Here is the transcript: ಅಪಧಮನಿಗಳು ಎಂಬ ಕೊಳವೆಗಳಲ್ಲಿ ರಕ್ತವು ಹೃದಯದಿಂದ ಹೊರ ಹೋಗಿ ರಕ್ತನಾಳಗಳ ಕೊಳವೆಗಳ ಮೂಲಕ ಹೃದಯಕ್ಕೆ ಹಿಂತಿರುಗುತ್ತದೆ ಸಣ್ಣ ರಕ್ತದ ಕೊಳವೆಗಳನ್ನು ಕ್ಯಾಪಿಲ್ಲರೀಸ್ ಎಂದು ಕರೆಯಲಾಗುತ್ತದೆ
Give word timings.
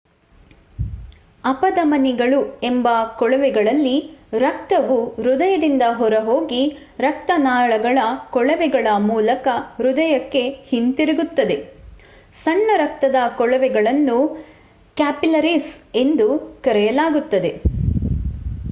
ಅಪಧಮನಿಗಳು 1.43 2.39
ಎಂಬ 2.63 2.87
ಕೊಳವೆಗಳಲ್ಲಿ 3.17 3.93
ರಕ್ತವು 4.39 4.97
ಹೃದಯದಿಂದ 5.17 5.83
ಹೊರ 5.91 6.15
ಹೋಗಿ 6.21 6.61
ರಕ್ತನಾಳಗಳ 6.99 7.99
ಕೊಳವೆಗಳ 8.31 8.87
ಮೂಲಕ 9.05 9.45
ಹೃದಯಕ್ಕೆ 9.77 10.43
ಹಿಂತಿರುಗುತ್ತದೆ 10.65 11.59
ಸಣ್ಣ 12.39 12.69
ರಕ್ತದ 12.77 13.15
ಕೊಳವೆಗಳನ್ನು 13.37 14.19
ಕ್ಯಾಪಿಲ್ಲರೀಸ್ 14.97 15.71
ಎಂದು 15.97 16.29
ಕರೆಯಲಾಗುತ್ತದೆ 16.63 17.53